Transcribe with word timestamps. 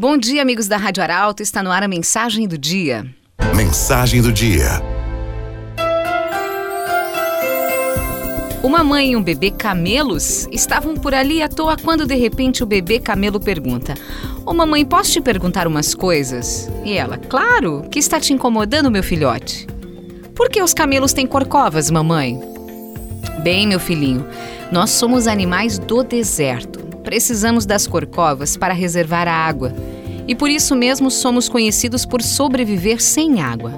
Bom 0.00 0.16
dia, 0.16 0.42
amigos 0.42 0.68
da 0.68 0.76
Rádio 0.76 1.02
Arauto. 1.02 1.42
Está 1.42 1.60
no 1.60 1.72
ar 1.72 1.82
a 1.82 1.88
mensagem 1.88 2.46
do 2.46 2.56
dia. 2.56 3.04
Mensagem 3.56 4.22
do 4.22 4.32
dia. 4.32 4.80
Uma 8.62 8.84
mãe 8.84 9.10
e 9.10 9.16
um 9.16 9.22
bebê 9.24 9.50
camelos 9.50 10.46
estavam 10.52 10.94
por 10.94 11.12
ali 11.12 11.42
à 11.42 11.48
toa 11.48 11.76
quando 11.76 12.06
de 12.06 12.14
repente 12.14 12.62
o 12.62 12.66
bebê 12.66 13.00
camelo 13.00 13.40
pergunta: 13.40 13.94
Ô 14.46 14.54
mamãe, 14.54 14.84
posso 14.84 15.10
te 15.10 15.20
perguntar 15.20 15.66
umas 15.66 15.96
coisas? 15.96 16.70
E 16.84 16.92
ela: 16.92 17.18
Claro, 17.18 17.84
que 17.90 17.98
está 17.98 18.20
te 18.20 18.32
incomodando, 18.32 18.92
meu 18.92 19.02
filhote? 19.02 19.66
Por 20.32 20.48
que 20.48 20.62
os 20.62 20.72
camelos 20.72 21.12
têm 21.12 21.26
corcovas, 21.26 21.90
mamãe? 21.90 22.40
Bem, 23.42 23.66
meu 23.66 23.80
filhinho, 23.80 24.24
nós 24.70 24.90
somos 24.90 25.26
animais 25.26 25.76
do 25.76 26.04
deserto. 26.04 26.86
Precisamos 27.02 27.64
das 27.64 27.86
corcovas 27.86 28.56
para 28.56 28.74
reservar 28.74 29.26
a 29.26 29.32
água 29.32 29.72
e 30.28 30.34
por 30.34 30.50
isso 30.50 30.76
mesmo 30.76 31.10
somos 31.10 31.48
conhecidos 31.48 32.04
por 32.04 32.22
sobreviver 32.22 33.02
sem 33.02 33.40
água. 33.40 33.72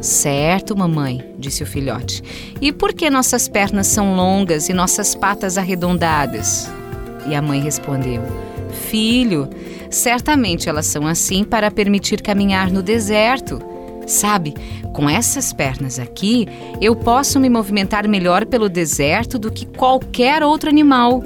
Certo, 0.00 0.76
mamãe, 0.76 1.32
disse 1.38 1.62
o 1.62 1.66
filhote. 1.66 2.22
E 2.60 2.72
por 2.72 2.92
que 2.92 3.08
nossas 3.08 3.46
pernas 3.46 3.86
são 3.86 4.16
longas 4.16 4.68
e 4.68 4.72
nossas 4.72 5.14
patas 5.14 5.56
arredondadas? 5.56 6.68
E 7.28 7.34
a 7.34 7.40
mãe 7.40 7.60
respondeu: 7.60 8.20
Filho, 8.88 9.48
certamente 9.90 10.68
elas 10.68 10.86
são 10.86 11.06
assim 11.06 11.44
para 11.44 11.70
permitir 11.70 12.20
caminhar 12.20 12.70
no 12.70 12.82
deserto. 12.82 13.62
Sabe, 14.06 14.54
com 14.92 15.08
essas 15.08 15.52
pernas 15.52 16.00
aqui, 16.00 16.48
eu 16.80 16.96
posso 16.96 17.38
me 17.38 17.48
movimentar 17.48 18.08
melhor 18.08 18.44
pelo 18.44 18.68
deserto 18.68 19.38
do 19.38 19.52
que 19.52 19.66
qualquer 19.66 20.42
outro 20.42 20.68
animal. 20.68 21.22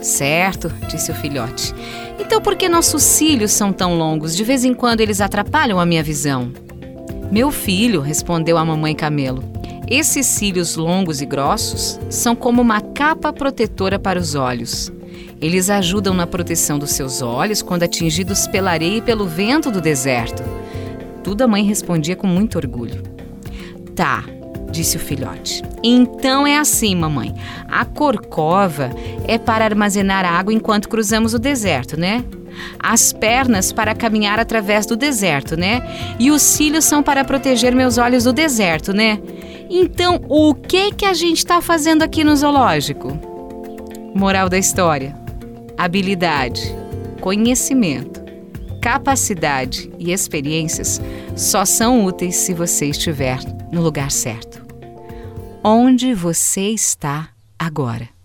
Certo, 0.00 0.72
disse 0.88 1.10
o 1.10 1.14
filhote. 1.14 1.74
Então 2.18 2.40
por 2.40 2.56
que 2.56 2.68
nossos 2.68 3.02
cílios 3.02 3.52
são 3.52 3.72
tão 3.72 3.96
longos? 3.96 4.36
De 4.36 4.44
vez 4.44 4.64
em 4.64 4.74
quando 4.74 5.00
eles 5.00 5.20
atrapalham 5.20 5.78
a 5.78 5.86
minha 5.86 6.02
visão. 6.02 6.52
Meu 7.30 7.50
filho, 7.50 8.00
respondeu 8.00 8.56
a 8.56 8.64
mamãe 8.64 8.94
camelo, 8.94 9.42
esses 9.88 10.26
cílios 10.26 10.74
longos 10.74 11.20
e 11.20 11.26
grossos 11.26 12.00
são 12.10 12.34
como 12.34 12.60
uma 12.60 12.80
capa 12.80 13.32
protetora 13.32 14.00
para 14.00 14.18
os 14.18 14.34
olhos. 14.34 14.92
Eles 15.40 15.70
ajudam 15.70 16.12
na 16.12 16.26
proteção 16.26 16.76
dos 16.76 16.90
seus 16.90 17.22
olhos 17.22 17.62
quando 17.62 17.84
atingidos 17.84 18.48
pela 18.48 18.72
areia 18.72 18.96
e 18.96 19.02
pelo 19.02 19.26
vento 19.26 19.70
do 19.70 19.80
deserto. 19.80 20.42
Tudo 21.22 21.42
a 21.42 21.46
mãe 21.46 21.62
respondia 21.62 22.16
com 22.16 22.26
muito 22.26 22.58
orgulho. 22.58 23.00
Tá, 23.94 24.24
disse 24.76 24.96
o 24.96 25.00
filhote. 25.00 25.62
Então 25.82 26.46
é 26.46 26.58
assim, 26.58 26.94
mamãe. 26.94 27.34
A 27.68 27.84
corcova 27.84 28.90
é 29.26 29.38
para 29.38 29.64
armazenar 29.64 30.24
água 30.24 30.52
enquanto 30.52 30.88
cruzamos 30.88 31.34
o 31.34 31.38
deserto, 31.38 31.98
né? 31.98 32.24
As 32.78 33.12
pernas 33.12 33.72
para 33.72 33.94
caminhar 33.94 34.38
através 34.38 34.86
do 34.86 34.96
deserto, 34.96 35.56
né? 35.56 35.80
E 36.18 36.30
os 36.30 36.42
cílios 36.42 36.84
são 36.84 37.02
para 37.02 37.24
proteger 37.24 37.74
meus 37.74 37.98
olhos 37.98 38.24
do 38.24 38.32
deserto, 38.32 38.92
né? 38.92 39.18
Então, 39.68 40.20
o 40.28 40.54
que 40.54 40.92
que 40.92 41.04
a 41.04 41.14
gente 41.14 41.38
está 41.38 41.60
fazendo 41.60 42.02
aqui 42.02 42.22
no 42.22 42.36
zoológico? 42.36 43.18
Moral 44.14 44.48
da 44.48 44.58
história: 44.58 45.14
habilidade, 45.76 46.74
conhecimento, 47.20 48.22
capacidade 48.80 49.90
e 49.98 50.12
experiências 50.12 51.00
só 51.34 51.64
são 51.64 52.04
úteis 52.04 52.36
se 52.36 52.54
você 52.54 52.86
estiver 52.86 53.38
no 53.72 53.82
lugar 53.82 54.10
certo. 54.10 54.65
Onde 55.68 56.14
você 56.14 56.68
está 56.68 57.30
agora? 57.58 58.15